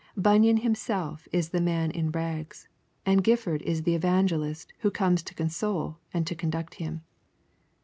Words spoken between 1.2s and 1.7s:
is the